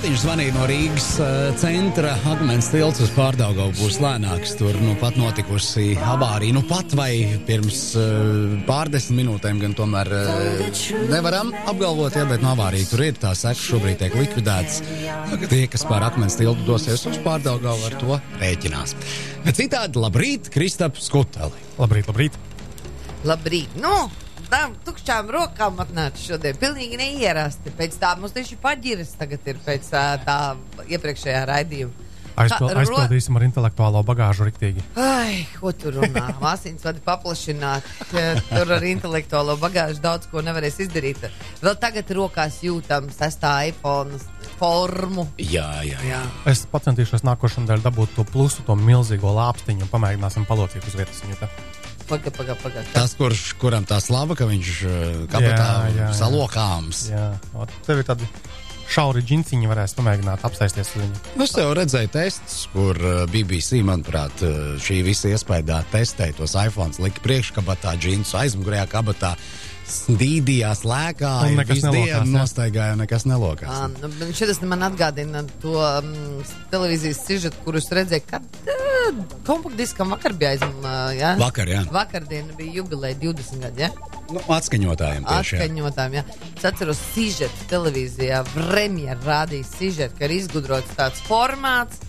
[0.00, 1.06] Mārtiņš zvanīja no Rīgas
[1.60, 2.14] centra.
[2.30, 4.54] Akmens tilts uz Pārdaugavu būs lēnāks.
[4.56, 6.54] Tur nu pat notikusi avārija.
[6.56, 7.82] Nu pat vai pirms
[8.64, 10.08] pārdesmit minūtēm, gan tomēr
[11.10, 13.20] nevaram apgalvot, ja, bet no avārija tur ir.
[13.20, 14.80] Tā seka šobrīd tiek likvidēts.
[15.52, 18.96] Tie, kas pār Akmens tiltu dosies uz Pārdaugavu, ar to rēķinās.
[19.44, 21.60] Bet citādi, labrīt, Kristap Skuteli.
[21.76, 22.40] Labrīt, labrīt.
[23.28, 23.76] Labrīt!
[23.84, 24.08] Nu,
[24.52, 26.58] tām tukšām rokām atnāca šodien.
[26.60, 27.72] Pilnīgi neierasti.
[27.78, 30.38] Pēc tā mums tieši paģiras tagad ir pēc tā, tā
[30.90, 32.06] iepriekšējā raidījuma.
[32.40, 34.82] Aizpil, Ka- ro- aizpildīsim ar intelektuālo bagāžu riktīgi.
[35.00, 36.28] Ai, ko tur runā?
[36.44, 37.88] Māsīņas vadi paplašināt.
[38.12, 41.26] Tur ar intelektuālo bagāžu daudz ko nevarēs izdarīt.
[41.60, 44.16] Vēl tagad rokās jūtam sestā iPhone
[44.60, 45.26] formu.
[45.42, 46.22] Jā, jā, jā.
[46.48, 51.20] Es centīšos nākošajā nedēļā dabūt to plusu, to milzīgo lāpstiņu un pamēģināsim palocīt uz vietas.
[51.26, 51.79] Viņu, te.
[52.10, 52.82] Paga, paga, paga.
[52.90, 54.94] Tas, kurš, kuram tā slava, ka viņš uh,
[55.30, 56.08] kabatā Jā, jā, jā.
[56.18, 57.04] salokāms.
[57.12, 57.28] Jā,
[57.86, 58.26] tev ir tādi
[58.90, 61.20] šauri džinciņi, varēs pamēģināt apsēsties uz viņu.
[61.38, 66.56] Nu, Es jau redzēju testus, kur uh, BBC, manuprāt, uh, šī visa iespējā testēja tos
[66.58, 69.36] iPhone, lika priekškabatā, džinsu aizmugurējā kabatā,
[70.18, 73.94] dīdījās, lēkāja, Un nekas nelokās, nostaigāja, nekas nelokās.
[74.02, 76.12] Nu, Šis man atgādina to um,
[76.74, 78.89] televīzijas sižetu, kurus redzēju, kad uh,
[79.46, 81.34] kompaktdiskam vakar bija aizm, uh, ja?
[81.40, 81.82] Vakar, jā.
[81.92, 83.86] Vakardien bija jubileja 20 gadi.
[83.86, 83.90] Ja?
[84.30, 85.56] Nu, atskaņotājiem tieši.
[85.56, 85.64] jā.
[85.64, 86.24] Atskaņotājiem, ja.
[86.56, 92.02] Es atceros, sižetu televīzijā premjerā rādīja sižetu, ka ir izgudrots tāds formāts,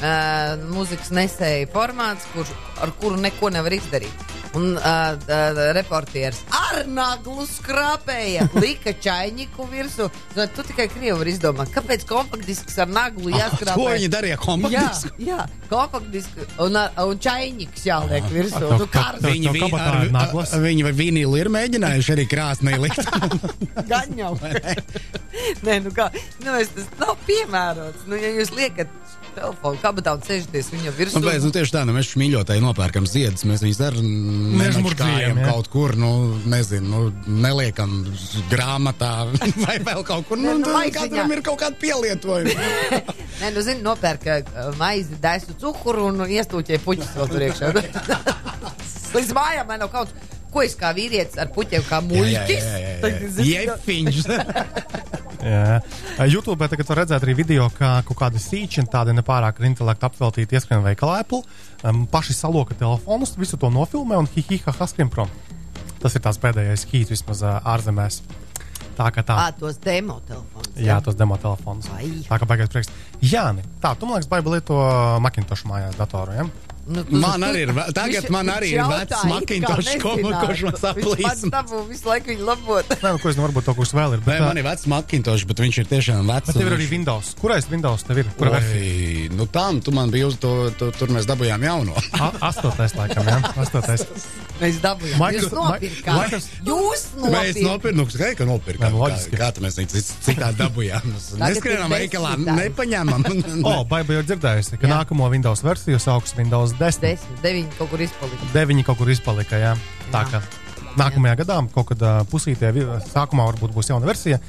[0.00, 2.48] uh, mūzikas nesēja formāts, kur,
[2.84, 4.33] ar kuru neko nevar izdarīt.
[4.54, 4.84] Un uh,
[5.18, 10.06] uh, reportieris ar naglu skrāpēja, lika čainiku virsū.
[10.36, 13.74] Nu, tu tikai krievi vari izdomāt, kāpēc kompaktdisks ar naglu jāskrāpē.
[13.74, 15.12] Ko viņi darīja Jā, kompaktdisku?
[15.26, 15.40] jā,
[15.72, 18.62] kompaktdisks un, ar- un čainiks jāliek virsū.
[18.70, 18.90] Ar to Nu,
[19.24, 20.54] Tev- Viņi, naglas?
[20.54, 23.02] ar, viņi vai vīnīli ir mēģinājuši arī krāsnī likt.
[23.90, 24.32] gan jau.
[25.66, 26.08] Nē, nu kā,
[26.46, 28.06] nu es, tas nav piemērots.
[28.06, 28.90] Nu, ja jūs liekat
[29.36, 33.06] telefonu kabatā un sēžaties viņa virsū, Un pēc, nu, tieši tā, nu, mēs mīļotāji nopērkam
[33.08, 35.46] ziedus, mēs viņus nemačkājam jā.
[35.48, 36.10] kaut kur, nu,
[36.50, 37.96] nezinu, nu, neliekam
[38.52, 39.12] grāmatā
[39.64, 40.40] vai vēl kaut kur.
[40.40, 42.68] Nu, nu, katram ir kaut kāda pielietojuma.
[43.40, 47.72] Nē, nu, zini, nopērka uh, maizi, desu cukuru un iestūķē puķus vēl tur iekšā.
[49.14, 50.30] Līdz mājām man nav kaut kas.
[50.54, 52.66] Ko es kā vīrietis ar puķiem kā muļķis?
[53.42, 54.20] Jefiņš.
[55.44, 55.80] Jā.
[56.24, 60.56] YouTube tagad var redzēt arī video, kā kaut kādi sīči, tādi nepārāk ar intelektu apveltīti
[60.56, 61.42] ieskrien veikalā Apple,
[61.84, 65.30] um, paši saloka telefonus, visu to nofilmē un hihiha haskrien prom.
[66.00, 68.22] Tas ir tās pēdējais hīts vismaz ā, ārzemēs.
[68.94, 69.36] Tā kā tā.
[69.40, 70.70] Ā, tos demo telefonus.
[70.78, 71.88] Jā, tos demo telefonus.
[71.96, 72.10] Ai.
[72.28, 72.92] Tā kā baigās prieks.
[73.24, 73.64] Jā, nē.
[73.82, 74.78] Tā, tu man liekas, baigi lieto
[75.24, 76.73] Macintosh mājās datoru, ja?
[76.86, 80.62] Nu, tu- Man arī ir tagad man arī ir vecs kā Macintosh, ko- man Viņš
[80.82, 81.22] saplīsina.
[81.24, 82.88] pats dabū visu laiku viņu labot.
[83.04, 84.20] Nē, nu, ko es varbūt to, kurš vēl ir.
[84.20, 86.50] Nē, Bet, ā, man ir vecs Macintosh, bet viņš ir tiešām vecs.
[86.52, 87.32] bet tev ir arī Windows.
[87.40, 88.28] Kurais Windows tev ir?
[88.36, 88.82] Versija?
[88.84, 91.96] Oi, Nu, tam tu man biji uz to, to, tur mēs dabūjām jauno.
[92.20, 93.38] A- Astotais, laikam, jā.
[93.64, 94.04] Astotais.
[94.60, 95.16] Mēs dabūjām.
[95.18, 96.20] Micro- Jūs nopirkāt.
[96.20, 97.64] Micro- Jūs Mēs nopirkāt.
[97.64, 98.92] nopirkām, nu, ka nopirkām.
[98.92, 99.40] Kā, loģiski.
[99.40, 99.80] kā tu mēs
[100.28, 101.08] citādi dabūjām?
[101.40, 103.24] Mēs ir veikalā, nepaņēmām.
[103.64, 104.92] O, Baiba jau dzirdējusi, ka Jā.
[105.00, 107.06] nākamo Windows versiju sauks Windows 10.
[107.06, 108.52] Desmit, deviņi kaut kur izpalika.
[108.54, 109.60] 9 kaut kur izpalika.
[109.60, 109.74] Jā.
[110.12, 110.30] Tā Jā.
[110.32, 110.64] kā
[110.98, 112.70] nākamajā gadā, kaut kad pusītē,
[113.08, 114.40] sākumā varbūt būs jauna versija.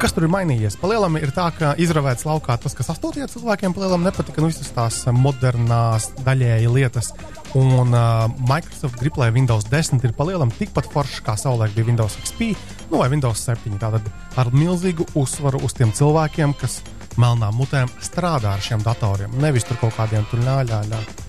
[0.00, 0.78] Kas tur ir mainījies?
[0.80, 5.02] Palielam ir tā, ka izravēts laukā tas, kas astotajā cilvēkiem palielam nepatika, nu visas tās
[5.12, 7.12] modernās daļēji lietas.
[7.58, 12.16] Un uh, Microsoft grib, lai Windows 10 ir palielam tikpat foršs, kā savulaik bija Windows
[12.22, 12.54] XP
[12.88, 13.76] nu, vai Windows 7.
[13.82, 14.08] Tātad
[14.40, 16.80] ar milzīgu uzsvaru uz tiem cilvēkiem, kas
[17.20, 19.34] melnām mutēm strādā ar šiem datoriem.
[19.42, 20.80] Nevis tur kaut kādiem tur ļāļā.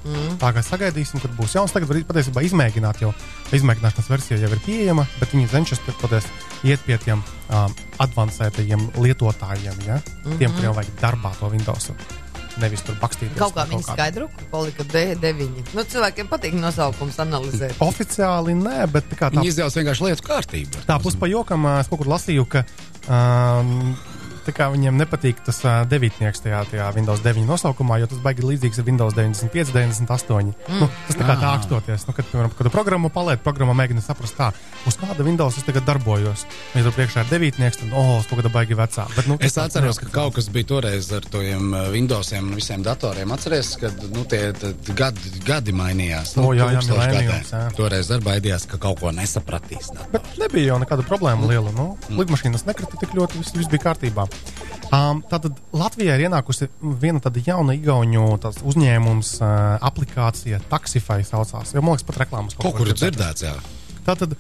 [0.03, 0.38] Mm.
[0.41, 1.73] Tā kā sagaidīsim, kad būs jauns.
[1.75, 3.13] Tagad var patiesībā izmēģināt, jo
[3.55, 9.79] izmēģināšanas versija jau ir pieejama, bet viņi cenšas patiesībā iet pie tiem um, avansētajiem lietotājiem,
[9.88, 9.99] ja?
[9.99, 10.38] mm -hmm.
[10.38, 11.91] tiem, kuriem vajag darbā to Windows.
[12.61, 13.31] Nevis tur bakstīt.
[13.38, 15.63] Kaut kā viņi skaidro, ka palika de, deviņi.
[15.73, 17.79] Nu, cilvēkiem patīk nosaukums analizēt.
[17.81, 20.83] Oficiāli nē, bet tā kā tā Viņi izdevusi vienkārši lietu kārtību.
[20.85, 22.63] Tā puspā jokam, es kaut kur lasīju, ka
[23.09, 23.95] um,
[24.73, 28.85] viņiem nepatīk tas uh, devītnieks tajā, tajā Windows 9 nosaukumā, jo tas baigi līdzīgs ar
[28.87, 30.53] Windows 95, 98.
[30.67, 30.79] Mm.
[30.81, 34.35] Nu, tas tā kā tā akstoties, nu, kad, piemēram, kad programmu paliec, programma mēģina saprast,
[34.37, 34.51] tā,
[34.90, 36.45] uz kāda Windows es tagad darbojos.
[36.75, 39.07] Ja tur priekšā ir devītnieks, tad, oh, es kaut kādā baigi vecā.
[39.16, 43.31] Bet, nu, Es atceros, ka kaut kas bija toreiz ar uh, Windowsiem un visiem datoriem.
[43.35, 44.53] Atceries, ka nu, tie
[44.96, 46.35] gadi, gadi mainījās.
[46.37, 47.63] Nu, O, jā, jā, millenniums, jā.
[47.78, 49.91] Toreiz arī baidījās, ka kaut ko nesapratīs.
[49.93, 50.11] datori.
[50.13, 51.72] Bet nebija jau nekāda problēma liela.
[51.78, 54.28] Nu, lidmašīnas nekrita tik ļoti, viss, viss bija kārtībā.
[54.94, 56.68] Um, tātad Latvijā ir ienākusi
[57.02, 59.52] viena tāda jauna igauņu tāds uzņēmums, uh,
[59.90, 61.74] aplikācija Taxify saucās.
[61.74, 63.18] Jo, man liekas, pat reklāmas Kaut kur ir dzirdēt.
[63.18, 64.02] dzirdēts, jā.
[64.06, 64.35] Tātad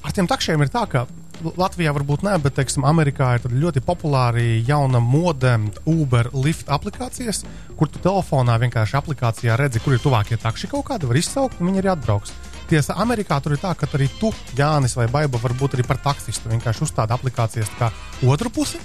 [0.00, 1.04] ar tiem takšiem ir tā, ka
[1.38, 5.52] Latvijā varbūt ne, bet, teiksim, Amerikā ir ļoti populāri jauna mode
[5.86, 7.44] Uber lift aplikācijas,
[7.78, 11.70] kur tu telefonā vienkārši aplikācijā redzi, kur ir tuvākie takši kaut kādi, var izsaukt, un
[11.70, 12.32] viņi arī atbrauks.
[12.68, 16.00] Tiesa, Amerikā tur ir tā, ka arī tu, Jānis vai Baiba, var būt arī par
[16.04, 16.50] taksistu.
[16.50, 17.92] Vienkārši uzstāda aplikācijas kā
[18.28, 18.80] otru pusi,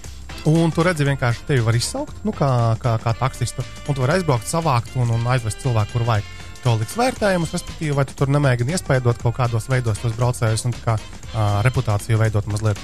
[0.50, 2.50] un tu redzi, vienkārši tevi var izsaukt, nu, kā,
[2.82, 6.32] kā, kā taksistu, un tu vari aizbraukt, savākt un, un aizvest cilvēku, kur vajag.
[6.64, 10.76] To liks vērtējumus, respektīvi, vai tu tur nemēģini iespējot kaut kādos veidos tos braucējus un
[10.86, 12.80] kā uh, reputāciju veidot mazliet.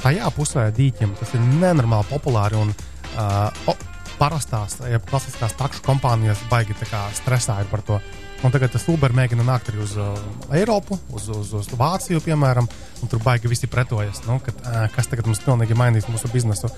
[0.00, 3.74] Tajā pusē dīķim tas ir nenormāli populāri un uh, o,
[4.20, 6.76] parastās, ja klasiskās takšu kompānijas baigi
[7.18, 7.98] stresā par to.
[8.40, 10.14] Un tagad tas Uber mēģina nākt arī uz uh,
[10.56, 12.64] Eiropu, uz, uz, uz Vāciju, piemēram,
[13.04, 14.22] un tur baigi visi pretojas.
[14.24, 16.70] Nu, kad, uh, kas tagad mums pilnīgi mainīs mūsu biznesu?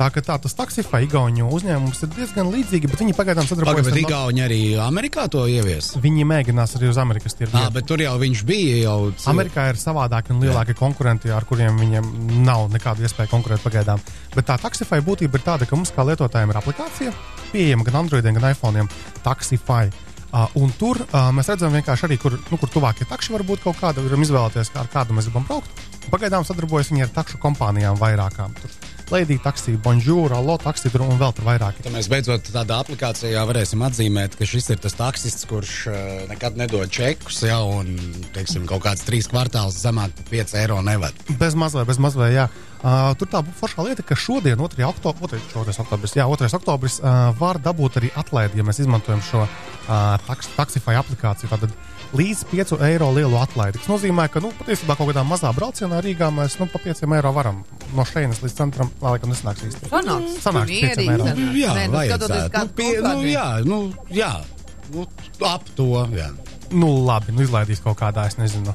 [0.00, 3.84] Tā ka tā, tas taksifai Igauniju uzņēmums ir diezgan līdzīgi, bet viņi pagaidām sadarbojas.
[3.84, 5.92] Pagaidām, bet Igauni arī Amerikā to ievies.
[6.00, 7.52] Viņi mēģinās arī uz Amerikas tirgu.
[7.52, 8.78] Jā, bet tur jau viņš bija.
[8.86, 8.98] Jau...
[9.28, 10.80] Amerikā ir savādāki un lielāki Jā.
[10.80, 12.12] konkurenti, ar kuriem viņiem
[12.48, 14.00] nav nekāda iespēja konkurēt pagaidām.
[14.32, 17.18] Bet tā taksifai būtība ir tāda, ka mums kā lietotājiem ir aplikācija,
[17.52, 18.88] pieejama gan Androidiem, gan iPhone.
[19.20, 19.90] Taksifai.
[20.30, 23.80] Uh, un tur uh, mēs redzam, arī, kur, nu, kur tuvākie takši var būt kaut
[23.80, 24.04] kāda.
[24.04, 25.82] Varam izvēlēties, kā, ar kādu mēs gribam braukt.
[26.10, 28.54] Pagaidām sadarbojas viņi ar takšu kompānijām vairākām.
[28.62, 31.80] Tur Lady taksija, Bonjour, Allo taksija un vēl tur vairāk.
[31.82, 35.96] Tad mēs beidzot tādā aplikācijā varēsim atzīmēt, ka šis ir tas taksists, kurš uh,
[36.30, 37.90] nekad nedod čekus, ja, un
[38.36, 41.18] teiksim, kaut kāds trīs kvartāls zemāk par 5 eiro nevad.
[41.42, 42.46] Bez mazliet, bez mazliet, jā.
[42.80, 44.86] Uh, tur tā foršā lieta, ka šodien, 2.
[44.86, 45.74] Oktobris, 2.
[45.82, 46.52] oktobris, jā, 2.
[46.60, 49.50] oktobris uh, var dabūt arī atlaidi, ja mēs izmantojam šo uh,
[50.30, 51.50] taks, Taxify aplikāciju.
[51.50, 51.74] Tātad
[52.16, 53.78] līdz 5 eiro lielu atlaidi.
[53.78, 57.32] Tas nozīmē, ka nu, patiesībā kaut kādā mazā braucienā Rīgā mēs nu, pa 5 eiro
[57.36, 57.62] varam
[57.96, 58.90] no šejienes līdz centram.
[59.02, 59.90] Laikam nesanāks īsti.
[59.92, 61.28] Sanāks, sanāks 5 eiro.
[61.58, 62.00] Jā, Nē, nu.
[62.50, 63.82] Nu, pie, nu, jā, nu,
[64.14, 64.32] jā,
[64.94, 65.06] nu,
[65.46, 66.06] ap to.
[66.16, 66.30] Jā.
[66.70, 68.74] Nu, labi, nu izlaidīs kaut kādā, es nezinu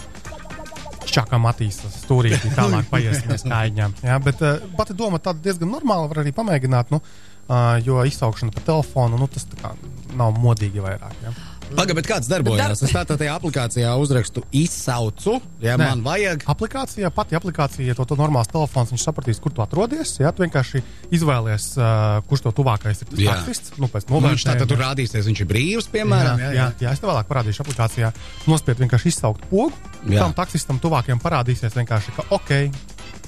[1.15, 3.95] čakā matīs stūrītī, tālāk paiesimies kājām.
[4.03, 8.55] Jā, bet uh, pati doma tāda diezgan normāla, var arī pamēģināt, nu, uh, jo izsaukšana
[8.55, 9.71] pa telefonu, nu, tas kā,
[10.17, 11.15] nav modīgi vairāk.
[11.23, 11.35] Jā.
[11.73, 12.83] Pagaidiet, kāds darbojas?
[12.85, 15.87] Es tādā tajā aplikācijā uzrakstu izsaucu, ja Nē.
[15.89, 16.45] man vajag.
[16.51, 20.15] Aplikācijā, pati aplikācija, ja to, to normāls telefons, viņš sapratīs, kur tu atrodies.
[20.21, 20.83] Jā, tu vienkārši
[21.15, 23.09] izvēlies, uh, kurš to tuvākais ir.
[23.09, 26.43] Tas taksists, nu, pēc nu, viņš tā tad tur rādīsies, viņš ir brīvs, piemēram.
[26.43, 28.13] Jā, jā, jā, jā es tev vēlāk parādīšu aplikācijā.
[28.51, 29.73] Nospied vienkārši izsaukt pogu.
[30.05, 30.21] Jā.
[30.21, 32.53] Tam taksistam tuvākajam parādīsies vienkārši, ka ok,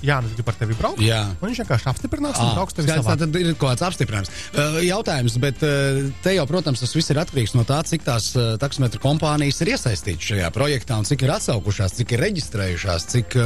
[0.06, 1.02] Jānis grib ar tevi braukt.
[1.04, 1.22] Jā.
[1.42, 3.16] Viņš vienkārši apstiprinās un brauks tevi savā.
[3.20, 4.34] Tad ir kaut kāds apstiprinājums.
[4.54, 8.30] Uh, jautājums, bet uh, te jau, protams, tas viss ir atkarīgs no tā, cik tās
[8.38, 13.38] uh, taksometru kompānijas ir iesaistītas šajā projektā un cik ir atsaukušās, cik ir reģistrējušās, cik,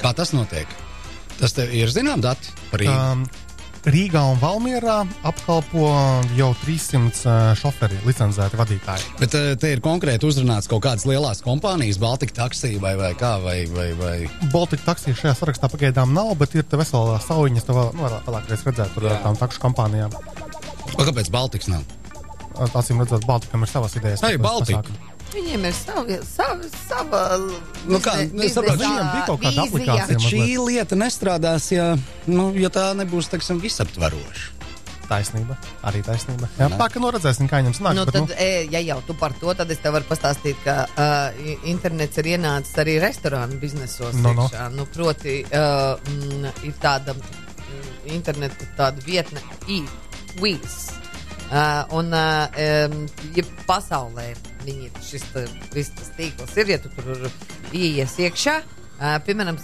[0.00, 0.70] kā tas notiek.
[1.38, 2.94] Tas ir zinām dati par Rīgu.
[2.94, 3.24] Um,
[3.84, 5.90] Rīgā un Valmjerā apkalpo
[6.38, 9.10] jau 300 šoferi, licencēti vadītāji.
[9.20, 13.34] Bet te ir konkrēti uzrunāts kaut kādas lielas kompānijas, Baltika taksija vai, vai kā?
[13.44, 14.14] Vai, vai, vai...
[14.54, 18.96] Baltika taksija šajā sarakstā pagaidām nav, bet ir vesela sauņa, to vēl, nu, vēlāk redzēt
[18.96, 20.16] par tām takšu kompānijām.
[20.16, 21.84] A, kāpēc Baltikas nav?
[22.64, 24.24] Acīm redzot, Baltikam ir savas idejas.
[24.24, 24.80] Arī Baltika.
[24.80, 25.13] Pasākumi.
[25.32, 30.18] Viņiem ir sava, sava, sava nu, kā, biznes, saprāt, viņiem bija kaut kāda aplikācija.
[30.22, 31.94] Šī lieta nestrādās, ja,
[32.30, 34.52] nu, ja tā nebūs, teiksim, visaptvaroša.
[35.04, 36.48] Taisnība, arī taisnība.
[36.56, 37.98] Jā, tā kā noredzēsim, kā viņam sanāk.
[37.98, 38.36] Nu, bet, tad, nu...
[38.40, 42.30] e, ja jau tu par to, tad es tev varu pastāstīt, ka uh, internets ir
[42.32, 44.16] ienācis arī restorānu biznesos.
[44.24, 44.48] No, no.
[44.72, 47.20] Nu, proti, uh, m, ir tāda m,
[48.16, 50.80] interneta tāda vietne, e-wheels.
[51.50, 52.48] Uh, un, uh,
[53.36, 54.30] ja pasaulē
[54.64, 55.26] viņi ir šis
[55.74, 57.28] viss tas tīkls, ir, ja tu tur
[57.72, 58.60] ieies iekšā.
[58.94, 59.56] Uh, piemēram,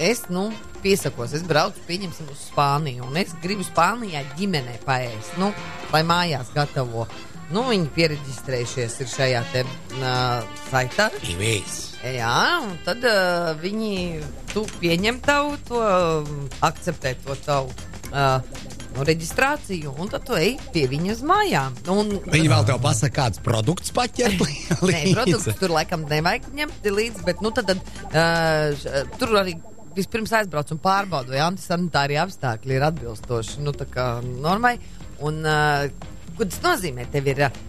[0.00, 0.46] es nu,
[0.80, 5.50] piesakos, es braucu pieņemsim, uz Spāniju, un es gribu Spānijā ģimenē paēst, nu,
[5.92, 7.04] lai mājās gatavo.
[7.52, 9.62] Nu, viņi pieregistrējušies šajā te,
[10.00, 11.08] uh, saitā.
[11.24, 11.76] Ivīs.
[12.04, 14.20] Jā, un tad uh, viņi
[14.80, 15.84] pieņem tavu, to,
[16.64, 17.72] akceptē to tavu
[18.12, 18.40] uh,
[19.06, 21.78] reģistrāciju, un tad tu ej pie viņas mājām.
[21.92, 24.42] Un, Viņi vēl tev pasaka, kāds produkts paķert.
[24.90, 29.56] Nē, produkts tur laikam nevajag ņemt līdzi, bet nu, tad, uh, tur arī
[29.98, 33.74] vispirms aizbrauc un pārbaudu, vai antisanitārie apstākļi ir atbilstoši nu,
[34.42, 34.76] normai.
[35.26, 35.88] Un, uh,
[36.38, 37.08] ko tas nozīmē?
[37.10, 37.64] Tev ir uh,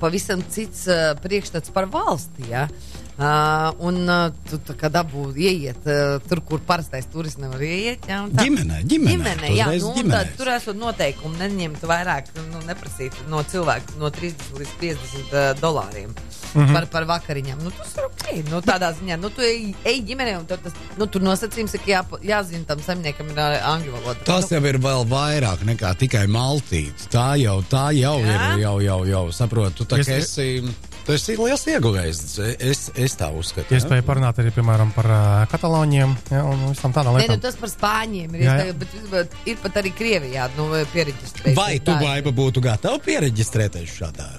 [0.00, 2.50] pavisam cits uh, priekšstats par valsti.
[2.50, 2.68] Ja?
[3.12, 8.08] Uh, un uh, tu tā kā dabū ieiet uh, tur, kur parastais turists nevar ieiet.
[8.08, 13.20] Jā, tā, ģimene, ģimene, ģimene, jā, nu, tad, tur esot noteikumi neņemt vairāk, nu, neprasīt
[13.28, 16.16] no cilvēka no 30 līdz 50 uh, dolāriem.
[16.52, 16.72] Mm -hmm.
[16.72, 17.62] par, par vakariņām.
[17.64, 18.50] Nu, tas ir ok.
[18.50, 21.90] Nu, tādā ziņā, nu, tu ej, ej ģimenē, un tas, nu, tur nosacījums ir, ka
[21.90, 24.24] jā, jāzina tam saimniekam ir angļu valoda.
[24.24, 27.08] Tas nu, jau ir vēl vairāk nekā tikai maltīte.
[27.08, 28.34] Tā jau, tā jau jā?
[28.34, 29.86] ir, jau, jau, jau, saprotu.
[29.88, 30.62] Tā, es, esi...
[31.02, 32.20] Tas ir liels ieguvējs.
[32.62, 33.74] Es, es tā uzskatu.
[33.74, 37.40] Iespēja parunāt arī piemēram, par uh, katalāņiem ja, un visam tādām Nē, lietām.
[37.40, 38.44] nu, tas par spāņiem ir.
[38.46, 38.76] Jā, jā.
[38.78, 41.58] Bet, bet ir pat arī Krievijā nu, pieregistrēts.
[41.58, 44.30] Vai tu, Baiba, būtu gatava pieregistrēties šādā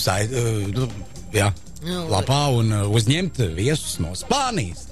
[0.00, 0.88] sai, uh, nu,
[1.34, 1.50] jā,
[1.84, 4.86] Nu, lapā un uzņemt viesus no Spānijas?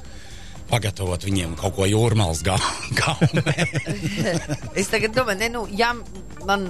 [0.69, 2.43] Pagatavot viņiem kaut ko jūrmālas
[3.01, 3.55] gaumē.
[4.81, 5.95] Es tagad domāju, ne, nu, ja
[6.49, 6.67] man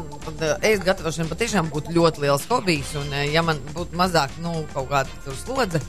[0.63, 4.89] ēst gatavošana patiešām būtu ļoti liels hobijs, un eh, ja man būtu mazāk, nu, kaut
[4.91, 5.81] kāda slodze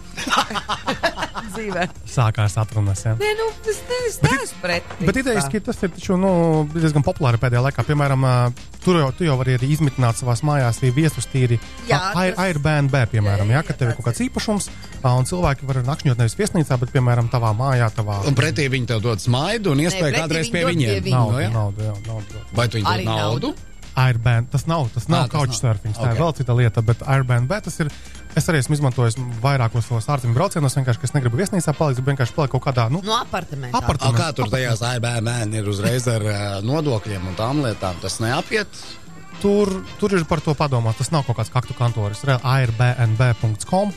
[1.53, 1.87] dzīvē.
[2.09, 3.03] Sākās atrunas.
[3.05, 3.13] Ja.
[3.19, 3.81] Nē, nu, es
[4.23, 4.93] neesmu pret.
[5.03, 6.31] Bet idejas, ka tas ir taču, nu,
[6.73, 7.85] diezgan populāri pēdējā laikā.
[7.87, 8.33] Piemēram, ā,
[8.85, 11.59] tur jau, tu jau vari arī izmitināt savā mājās viesus tīri.
[11.89, 14.69] Jā, tas- Airbnb, piemēram, Jā, ja, jā, ka tev ir jā, kaut kāds īpašums,
[15.03, 19.03] un cilvēki var nakšņot nevis viesnīcā, bet, piemēram, tavā mājā, tavā Un pretī viņi tev
[19.03, 21.11] dod smaidu un iespēju kādreiz pie viņiem.
[21.11, 21.39] naudu.
[21.43, 21.51] Jā.
[21.53, 22.43] naudu, jā, naudu.
[22.53, 23.53] Vai tu viņiem dod naudu?
[23.95, 27.91] Airbnb, tas nav, tas nav couchsurfing, tā ir vēl cita lieta, bet Airbnb tas ir.
[28.35, 32.09] Es arī esmu izmantojis vairākos savos ārzemju braucienos, vienkārši, ka es negribu viesnīcā palikt, gribu
[32.15, 33.77] vienkārši palikt kaut kādā, nu, No apartamenta.
[33.77, 37.93] Apart- A, kā tur tajās ABM ir uzreiz ar uh, nodokļiem un tām lietām?
[38.01, 38.67] Tas neapiet.
[39.43, 39.69] tur,
[39.99, 40.97] tur ir par to padomāt.
[40.97, 43.93] Tas nav kaut kāds kaktu kantoris, airbnb.com.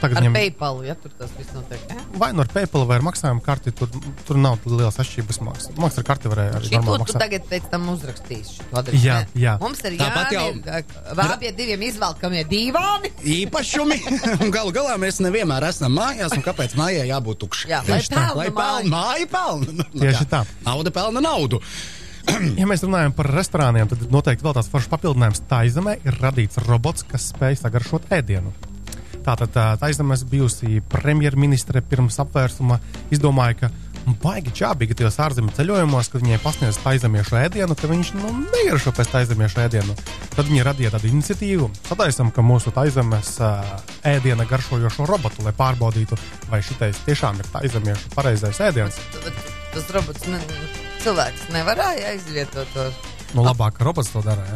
[0.00, 1.80] Tagad Ar viņam PayPal, ja tur tas viss notiek.
[1.88, 2.02] Ja?
[2.20, 3.88] vai nu ar PayPal vai ar maksājumu karti, tur,
[4.28, 5.38] tur nav lielas atšķirības.
[5.46, 7.20] Maksas Maks ar karti varēja arī normāli maksāt.
[7.24, 8.58] tagad pēc tam uzrakstīsi.
[8.60, 9.54] šo adresi, Jā, jā.
[9.62, 13.12] Mums ir Tāpat jau- jābūt pie diviem izvelkamie divāni.
[13.24, 13.98] īpašumi.
[14.44, 17.70] Un Galu galā mēs nevienmēr esam mājās, un kāpēc mājai jābūt tukšai?
[17.72, 18.16] Jā, lai Tieši tā.
[18.16, 19.72] pelna Lai pelna māja, pelna.
[19.92, 20.44] Nu, Tieši kā, tā.
[20.68, 21.60] Nauda pelna naudu.
[22.58, 25.44] Ja mēs runājam par restorāniem, tad noteikti vēl tāds foršs papildinājums.
[25.46, 28.50] Tā izemē ir radīts robots, kas spēj sagaršot ēdienu.
[29.26, 32.78] Tātad tā izemēs bijusi premjerministre pirms apvērsuma
[33.10, 33.70] izdomāja, ka
[34.22, 38.92] baigi čābīgi tajos ārzemju ceļojumos, kad viņai pasniedz tā izemiešu ēdienu, ka viņš nu, neieršo
[38.94, 39.96] pēc tā izemiešu ēdienu.
[40.36, 41.68] Tad viņi radīja tādu iniciatīvu.
[41.88, 43.34] Sataisam, ka mūsu tā izemes
[44.06, 46.18] ēdiena garšojošo robotu, lai pārbaudītu,
[46.52, 49.00] vai šitais tiešām ir tā izemiešu pareizais ēdiens.
[49.74, 50.38] Tas robots, ne,
[51.02, 52.90] cilvēks nevarēja aizvietot to.
[53.34, 54.46] Nu, labāk, robots to dara.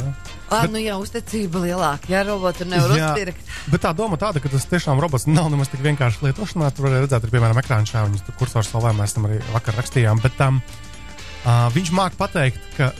[0.50, 2.10] Ah, nu jā, uzticība lielāka.
[2.10, 3.52] Jā, robotu nevar Jā, uzpirkt.
[3.70, 6.72] Bet tā doma tāda, ka tas tiešām robots nav nemaz tik vienkārši lietošanā.
[6.74, 10.22] Tur var redzēt, ir piemēram ekrāna šāviņas, tur kursors savā mēs tam arī vakar rakstījām.
[10.24, 12.90] Bet um, uh, viņš māk pateikt, ka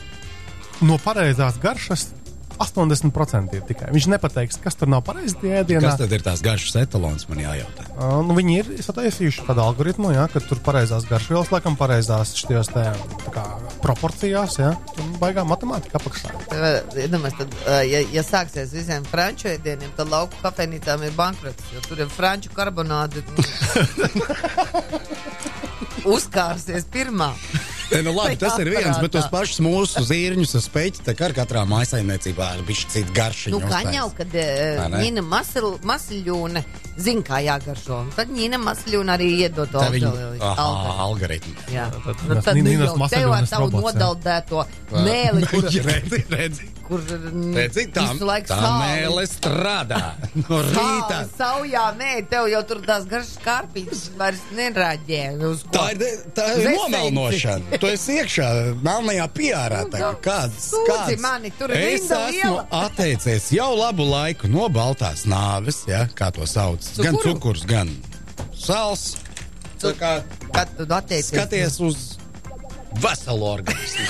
[0.87, 2.12] no pareizās garšas
[2.60, 3.88] 80% ir tikai.
[3.94, 5.88] Viņš nepateiks, kas tur nav pareizi tajā ēdienā.
[5.88, 7.86] Kas tad ir tās garšas etalons, man jājautā?
[7.94, 12.34] Uh, nu, viņi ir sataisījuši tādu algoritmu, ja, ka tur pareizās garšvielas, laikam, pareizās
[13.30, 13.46] kā,
[13.80, 16.34] proporcijās, ja, un baigā matemātika apakšā.
[17.00, 21.82] Iedomājieties, tad, ā, ja, ja sāksies visiem franču ēdieniem, tad lauku kafejnīcām ir bankrots, jo
[21.88, 23.24] tur ir franču karbonāde.
[26.14, 27.32] Uzkārsies pirmā.
[27.90, 31.26] E, nu, labi, tas ir viens, bet tos pašus mūsu zīrņus uz peļķa tā kā
[31.26, 33.56] ar katrā mājsaimniecībā ir bijis cits garšiņš.
[33.56, 34.85] Nu, kā jau, kad uh,
[36.54, 36.70] Vai
[37.00, 41.54] Nīna zina, kā jāgaršo, tad Nīna Masļūne arī iedod to algoritmu.
[41.73, 43.61] Jā, Tad nu, tad nu Nīnas jau tev ar jā.
[43.73, 44.64] nodaldēto
[45.07, 47.04] mēli, kur, redzi, redzi, kur
[47.57, 48.04] redzi, tā,
[48.49, 50.00] tā mēle strādā
[50.42, 51.23] no rīta.
[51.37, 54.45] Saujā, nē, tev jau tur tās garšas kārpītas vairs
[55.64, 55.73] ko?
[55.78, 56.04] Tā ir,
[56.37, 57.80] tā ir nomelnošana.
[57.80, 58.50] Tu esi iekšā
[58.85, 59.85] melnajā pierā.
[59.90, 60.12] Nu.
[60.25, 61.16] Kāds, kāds?
[61.23, 66.49] mani, tur ir es esmu atteicies jau labu laiku no baltās nāves, ja, kā to
[66.50, 66.89] sauc.
[66.99, 67.35] Gan Cukuru?
[67.35, 67.88] cukurs, gan
[68.56, 69.16] sāls.
[69.80, 70.16] Tā kā
[70.52, 71.30] Kad tu attiecies?
[71.32, 72.00] skaties uz
[73.00, 74.04] veselu organismu.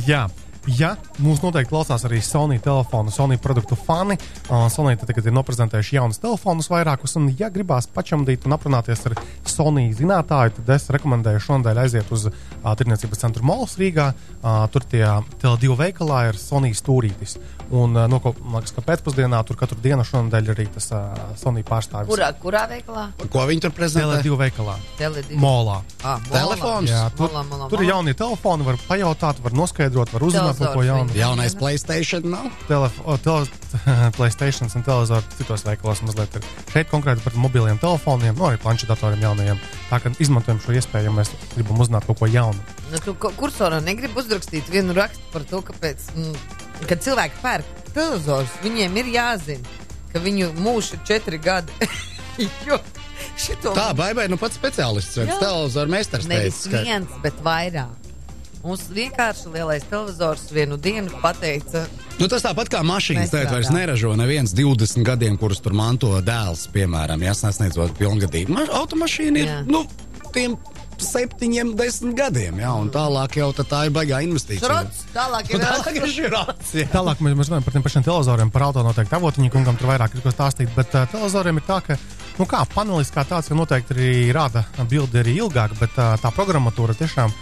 [0.10, 0.28] Jā.
[0.76, 0.90] Ja
[1.24, 4.18] mūs noteikti klausās arī Sony telefonu, Sony produktu fani,
[4.52, 9.16] uh, Sony tagad ir noprezentējuši jaunus telefonus vairākus, un, ja gribās pačamdīt un aprunāties ar
[9.48, 12.34] Sony zinātāju, tad es rekomendēju šonadēļ aiziet uz uh,
[12.76, 14.10] Tirniecības centru Mols Rīgā.
[14.42, 15.06] Uh, tur tie
[15.40, 17.38] Tele2 veikalā ir Sony stūrītis.
[17.70, 21.62] Un, no, ko, man liekas, ka pēcpusdienā tur katru dienu šonadēļ arī tas uh, Sony
[21.66, 22.10] pārstāvis.
[22.10, 23.04] Kurā, kurā veikalā?
[23.30, 24.16] Ko viņi tur prezentē?
[24.18, 25.36] Tele2 veikalā, Tele2.
[25.38, 25.76] Molā.
[26.02, 26.32] Ah, molā.
[26.40, 26.90] Telefons?
[26.90, 27.92] Jā, tur, Molā, molā, tur ir molā.
[27.94, 31.14] jaunie telefoni, var pajautāt, var noskaidrot, var uzzināt kaut ko jaunu.
[31.14, 32.48] Jaunais Playstation nav.
[32.66, 33.46] Telef o, tele
[34.18, 36.48] Playstation un televizoru citos veikalos mazliet ir.
[36.72, 39.62] Šeit konkrēti par mobiliem telefoniem, no arī planšetdatoriem jaunajiem.
[39.92, 42.58] Tā kā izmantojam šo iespēju, ja mēs gribam uzzināt kaut ko jaunu.
[42.90, 46.34] Nu, tu kursorā negribi uzrakstīt vienu rakstu par to, kāpēc, mm,
[46.88, 49.78] kad cilvēki pērk televizors, viņiem ir jāzina,
[50.12, 51.72] ka viņu mūžs ir četri gadi.
[53.40, 55.40] šito Tā, baigai, nu pats speciālists, viens Jā.
[55.42, 57.96] televizoru meistars nevis teica, ka viens, bet vairāk.
[58.60, 61.86] Mums vienkārši lielais televizors vienu dienu pateica,
[62.20, 66.66] Nu, tas tāpat kā mašīnas tagad vairs neražo neviens 20 gadiem, kurus tur manto dēls,
[66.74, 68.52] piemēram, ja sasniedzot pilngadību.
[68.52, 69.62] Ma- Automašīna ir, Jā.
[69.64, 69.86] nu,
[70.34, 70.58] tiem
[71.04, 72.58] septiņiem, desmit gadiem.
[72.62, 74.66] Jā, un tālāk jau tā, tā ir baigā investīcija.
[74.66, 76.74] Šrots, tālāk ir Tālāk ir šrots.
[76.80, 76.88] jā.
[76.92, 80.16] Tālāk mēs, mēs runājam par tiem pašiem televizoriem, par auto noteikti avotiņu kungam tur vairāk
[80.16, 81.98] ir ko stāstīt, bet uh, televizoriem ir tā, ka,
[82.40, 86.32] nu kā, panelis kā tāds, ka noteikti arī rāda bildi arī ilgāk, bet uh, tā
[86.36, 87.32] programmatūra tiešām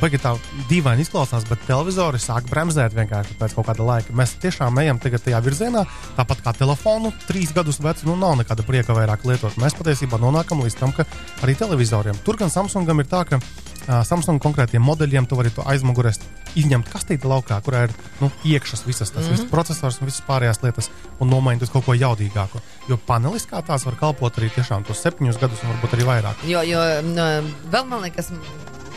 [0.00, 0.34] baigi tā
[0.70, 4.14] dīvaini izklausās, bet televizori sāk bremzēt vienkārši pēc kaut kāda laika.
[4.16, 5.84] Mēs tiešām ejam tajā virzienā,
[6.18, 9.58] tāpat kā telefonu, trīs gadus vecu, nu nav nekāda prieka vairāk lietot.
[9.60, 11.06] Mēs patiesībā nonākam līdz tam, ka
[11.42, 12.18] arī televizoriem.
[12.26, 16.20] Tur gan Samsungam ir tā, ka uh, Samsung konkrētiem modeļiem tu vari to aizmugurēs
[16.58, 19.40] izņemt kastīti laukā, kurā ir nu, iekšas visas tas mm -hmm.
[19.40, 22.62] viss processors un visas pārējās lietas, un nomainīt uz kaut ko jaudīgāku.
[22.88, 26.46] Jo panelis kā tās var kalpot arī tiešām tos septiņus gadus, un varbūt arī vairāk.
[26.46, 28.30] Jo, jo n, vēl man liekas,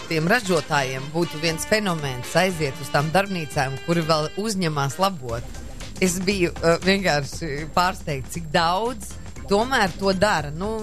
[0.07, 5.63] tiem ražotājiem būtu viens fenomens aiziet uz tām darbnīcām, kuri vēl uzņemās labot.
[6.03, 9.15] Es biju uh, vienkārši pārsteigts, cik daudz
[9.49, 10.51] tomēr to dara.
[10.53, 10.77] Nu,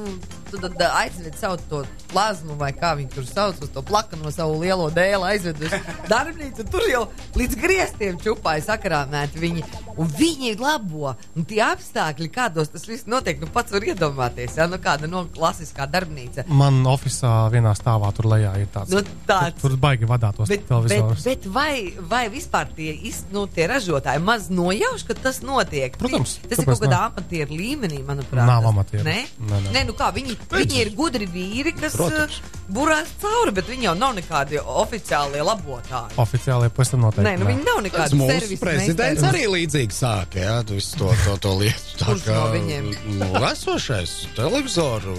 [0.50, 4.60] tad uh, aizved savu to plazmu, vai kā viņi tur sauc, uz to plakano savu
[4.62, 5.74] lielo dēlu, aizved uz
[6.10, 6.66] darbnīcu.
[6.70, 7.02] Tur jau
[7.38, 9.64] līdz griestiem čupāja sakrāmēti viņi.
[9.98, 11.12] Un viņi labo.
[11.38, 14.56] Un tie apstākļi, kādos tas viss notiek, nu pats var iedomāties.
[14.58, 14.66] Ja?
[14.70, 16.46] Nu, kāda no klasiskā darbnīca.
[16.50, 18.90] Man oficiālā vienā stāvā tur lejā ir tāds.
[18.94, 19.58] Nu, tāds.
[19.60, 21.26] Tur, tur baigi vadāt tos Bet, bet, televizorus.
[21.28, 25.94] bet vai, vai vispār tie, iz, nu, tie ražotāji maz nojauš, ka tas notiek?
[26.00, 28.42] Protams, tas ir kaut kādā amatieru līmenī, manuprāt.
[28.50, 29.06] Nav amatieru.
[29.06, 29.74] Nē, Nē, nē.
[29.78, 32.36] nē, nu kā viņi, viņi ir gudri vīri, kas Protams.
[32.38, 36.16] uh, burās cauri, bet viņi jau nav nekādi oficiālie labotāji.
[36.22, 37.26] Oficiāli pavisam noteikti.
[37.28, 39.44] Nē, nu viņi nav nekādi mūsu prezidents meistari.
[39.44, 41.98] arī līdzīgi sāka jā, visu to, to, to lietu.
[42.00, 42.88] Tā Kurš no viņiem?
[43.20, 45.16] nu, esošais televizoru.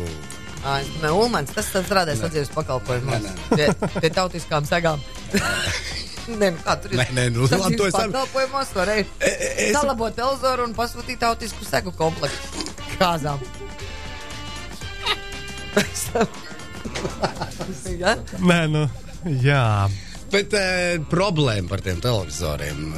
[0.65, 3.27] Nē, Ulmans, tas tas strādājas atzīves pakalpojumos.
[3.53, 3.67] Pie,
[3.99, 5.03] pie tautiskām segām.
[6.25, 6.97] Nē, nu kā tur ir?
[6.97, 11.61] Nē, nē, nu, Tas labi, to es pakalpojumos varēja es- salabot televizoru un pasūtīt tautisku
[11.69, 12.65] segu komplektu
[12.97, 13.37] kāzām.
[18.01, 18.17] ja?
[18.41, 18.87] Nē, nu,
[19.43, 19.65] jā.
[20.35, 22.89] Bet e, problēma par tiem televizoriem.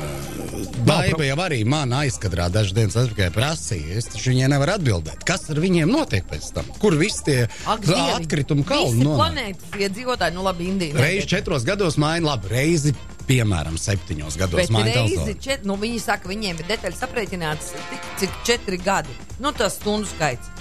[0.87, 3.97] Baiba jau arī man aizkadrā dažas dienas atpakaļ prasīja.
[3.99, 5.25] Es taču viņai nevaru atbildēt.
[5.27, 6.71] Kas ar viņiem notiek pēc tam?
[6.81, 9.19] Kur visi tie atkritumi kalni nonāk?
[9.21, 10.97] planētas iedzīvotāji, nu labi, Indija.
[10.97, 12.95] Reizi četros gados maina, labi, reizi,
[13.27, 17.73] piemēram, septiņos gados reizi, čet, nu, viņi saka, viņiem ir detaļas aprēķināts
[18.21, 19.13] cik četri gadi.
[19.43, 20.56] Nu, tas stundu skaits.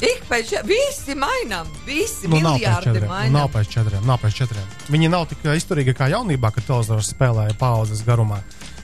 [0.00, 3.04] Ik pēc četriem, visi mainām, visi Nu, nav pēc četriem.
[3.04, 3.34] Nu, mainām.
[3.36, 4.06] Nav pēc četriem.
[4.08, 4.70] Nav pēc četriem.
[4.88, 8.38] Viņi nav tik izturīgi kā jaunībā, kad televizors spēlēja paudzes garumā.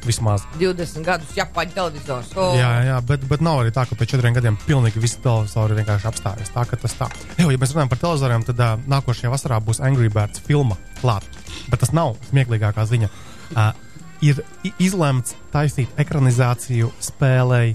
[0.04, 0.44] Vismaz.
[0.60, 2.28] 20 gadus Japāņu televizors.
[2.36, 2.52] Oh.
[2.54, 6.10] Jā, jā, bet, bet nav arī tā, ka pēc četriem gadiem pilnīgi visi televizori vienkārši
[6.12, 6.52] apstājas.
[6.54, 7.08] Tā ka tas tā.
[7.40, 11.32] Jā, ja mēs runājam par televizoriem, tad uh, nākošajā vasarā būs Angry Birds filma klāta.
[11.72, 13.10] Bet tas nav smieklīgākā ziņa.
[13.56, 13.72] Uh,
[14.20, 14.44] ir
[14.78, 17.74] izlemts taisīt ekranizāciju spēlei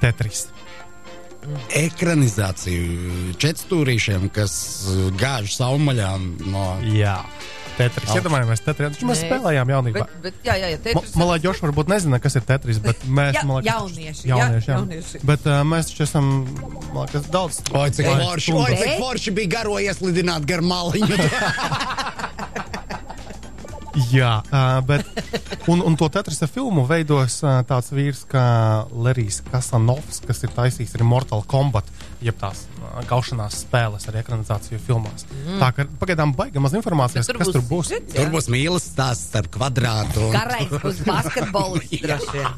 [0.00, 0.46] Tetris.
[1.76, 4.56] Ekranizāciju četrstūrīšiem, kas
[4.90, 6.64] uh, gāž saumaļām no.
[6.94, 7.18] Jā,
[7.76, 8.08] Tetris.
[8.08, 8.16] Au.
[8.16, 8.94] Iedomājamies, Tetris.
[8.96, 10.04] Taču Mēs spēlējām jaunībā.
[10.06, 13.36] Bet, bet, jā, jā, jā, Tetris- Malā Džošs varbūt nezina, kas ir Tetris, bet mēs
[13.36, 14.78] Ja- man liekas, jaunieši, jā, jaunieši, jā.
[14.78, 15.20] jaunieši.
[15.28, 17.60] Bet uh, mēs taču esam man liekas, daudz.
[17.76, 21.20] Oi, cik forši, oi, cik forši bija garo ieslidināt gar maliņu.
[24.12, 25.06] Jā, uh, bet
[25.72, 28.42] un, un to Tetrisa filmu veidos uh, tāds vīrs kā
[28.92, 31.88] Lerijs Kasanovs, kas ir taisījis arī Mortal Kombat,
[32.24, 35.24] jeb tās uh, gaušanās spēles ar ekranizāciju filmās.
[35.32, 35.58] Mm.
[35.62, 37.94] Tā kā pagaidām baigā maz informācijas, Bet kas tur būs.
[37.94, 38.02] jā?
[38.12, 40.26] Tur būs mīlestības stāsts starp kvadrātu.
[40.28, 42.52] un- Garais būs basketbolists droši vien.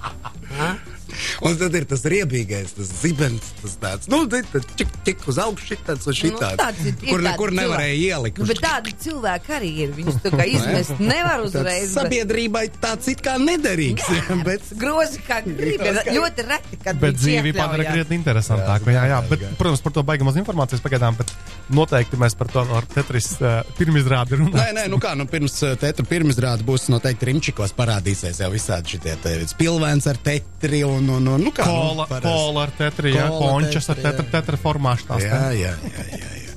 [1.46, 6.08] Un tad ir tas riebīgais, tas zibens, tas tāds, nu, tik, tik uz augšu šitāds
[6.10, 6.56] un šitāds.
[6.56, 8.08] Nu, tāds ir- kur nekur nevarēja cilvēki.
[8.08, 8.38] ielikt.
[8.42, 9.92] Nu, bet tādi cilvēki arī ir.
[9.98, 11.92] Viņus tā kā izmest nevar uzreiz.
[11.94, 14.08] bet- Sabiedrībai tāds it kā nederīgs.
[14.48, 15.78] bet Grozi kā gribi.
[16.18, 17.56] Ļoti reti, kad Bet iekļaujās.
[17.60, 18.90] padara krietni interesantāku.
[18.96, 21.30] Jā, jā, bet, protams, par to baigām maz informācijas pagaidām, bet
[21.70, 24.74] noteikti mēs par to ar Tetris uh, pirmizrādi Nē, runājam.
[24.80, 29.14] nē, nu kā, nu pirms uh, tetra pirmizrāda būs noteikti Rimčikos parādīsies jau visādi šitie
[29.22, 31.66] te spilvēns ar tetri un, un, un nu kā.
[31.68, 35.24] Kola, nu, kola ar tetri, jā, končas ar tetra, tetra formāšu tās.
[35.26, 36.34] Jā, jā, jā, jā.
[36.34, 36.54] jā.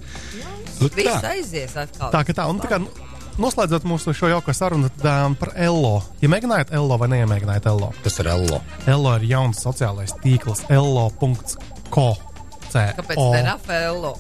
[0.82, 1.36] Nu, Viss tā.
[1.36, 2.10] aizies atkal.
[2.10, 2.80] Tā tā, un tā kā
[3.42, 6.00] noslēdzot mūsu šo jauko sarunu tad, um, par Ello.
[6.24, 7.92] Ja mēģinājāt Ello vai neiemēģinājāt Ello?
[8.02, 8.62] Tas ir Ello.
[8.90, 12.10] Ello ir jauns sociālais tīkls ello.co.
[12.72, 14.16] Kāpēc ne Rafaelo?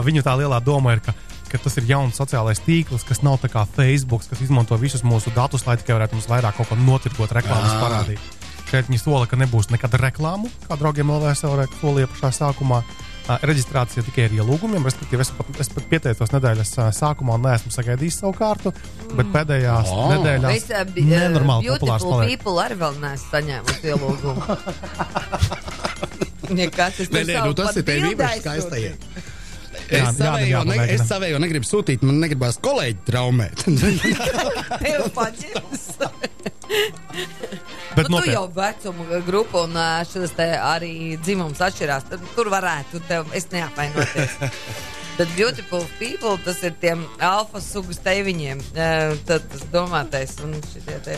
[0.06, 1.14] Viņu tā lielā doma ir, ka,
[1.50, 5.66] ka tas ir jauns sociālais tīkls, kas nav kā Facebook, kas izmanto visus mūsu datus,
[5.66, 7.80] lai tikai varētu mums vairāk kaut ko notirgot, reklāmas Jā.
[7.82, 8.32] parādīt.
[8.70, 12.82] Šeit viņi sola, ka nebūs nekad reklāmu, kā draugiem LVSL solīja pašā sākumā.
[13.30, 18.16] Reģistrācija tikai ar ielūgumiem, respektīvi, es pat, es pat pieteicos nedēļas sākumā un neesmu sagaidījis
[18.24, 18.72] savu kārtu,
[19.14, 20.08] bet pēdējās O.
[20.10, 22.32] nedēļās nenormāli populārs paliek.
[22.32, 24.42] people arī vēl neesmu saņēmusi ielūgumu.
[26.50, 28.94] Es Nē, nē, nu tas ir tev īpaši skaistajiem.
[29.90, 33.64] Es savējo, ne, es savējo negribu sūtīt, man negribas kolēģi traumēt.
[34.84, 35.86] Tev paģirs.
[37.96, 38.36] Bet nu, tu nopietni.
[38.36, 39.74] jau vecumu grupu un
[40.06, 42.06] šis arī dzimums atšķirās.
[42.36, 44.38] Tur varētu tev, es neapvainoties.
[45.20, 48.60] Bet beautiful people, tas ir tiem alfa sugas teiviņiem.
[48.72, 51.16] eh, Tad tas domātais, un šitie te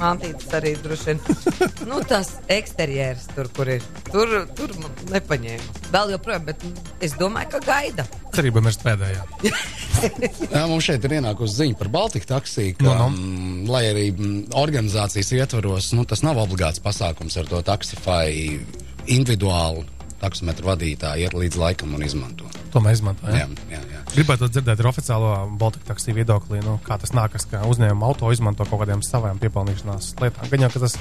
[0.00, 1.20] mantītes arī droši vien.
[1.90, 3.84] Nu, tas eksterjers tur, kur ir.
[4.10, 5.84] Tur, tur man nepaņēma.
[5.94, 6.64] Vēl joprojām, bet
[7.04, 8.06] es domāju, ka gaida.
[8.34, 9.22] Cerība mirst pēdējā.
[10.56, 13.08] Jā, mums šeit ir ienākusi ziņa par Baltiku taksiju, ka, Nu, nu.
[13.14, 18.58] mm, lai arī mm, organizācijas ietvaros, nu, tas nav obligāts pasākums ar to taksifai
[19.06, 19.86] individuāli
[20.24, 22.48] taksometru vadītāji iet līdz laikam un izmanto.
[22.74, 23.52] To mēs izmantojam.
[23.70, 24.00] Jā, jā, jā.
[24.16, 25.28] Gribētu dzirdēt ar oficiālo
[25.60, 30.08] Baltiku taksiju viedokli, nu, kā tas nākas, ka uzņēmuma auto izmanto kaut kādiem saviem piepelnīšanās
[30.18, 30.50] lietām.
[30.50, 30.96] Gan jau, tas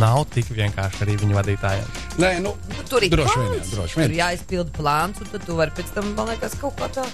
[0.00, 1.90] nav tik vienkārši arī viņu vadītājiem.
[2.24, 4.16] Nē, nu, Nu, tur ir droši vien, jā, droši Tur vien.
[4.16, 7.04] jāizpilda plāns, un tad tu vari pēc tam, man liekas, kaut kā tā.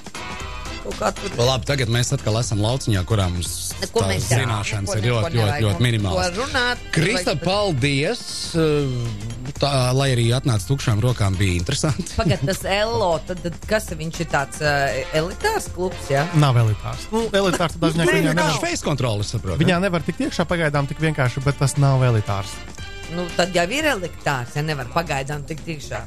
[0.87, 1.33] Kaut kā tur.
[1.43, 5.65] Labi, tagad mēs atkal esam lauciņā, kurā mums Neko zināšanas Neko- ir ļoti, neko ļoti,
[5.65, 6.85] ļoti ko minimālas.
[6.95, 8.23] Krista, paldies!
[8.55, 8.87] uh,
[9.57, 12.11] Tā, lai arī atnāca tukšām rokām, bija interesanti.
[12.19, 16.27] Pagad, tas Elo, tad, tad kas viņš ir tāds uh, elitārs klubs, jā?
[16.43, 17.07] Nav elitārs.
[17.15, 19.61] Nu, elitārs ziņā, ka viņā Vienkārši nevar, face kontroli, saprotu.
[19.65, 22.53] viņā nevar tikt iekšā pagaidām tik vienkārši, bet tas nav elitārs.
[23.17, 26.03] Nu, tad jau ir elitārs, ja nevar pagaidām tikt iekšā.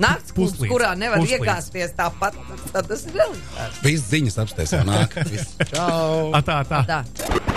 [0.00, 1.40] Nakts klubs, Puslīdz, kurā nevar puslīdz.
[1.44, 2.36] iegāzties tāpat,
[2.72, 3.80] tad tas ir elitārs.
[3.84, 5.16] Viss ziņas apsteigts jau nāk.
[5.28, 5.56] Viss.
[5.72, 6.30] Čau!
[6.36, 6.84] A, tā, tā.
[6.88, 7.49] Tā.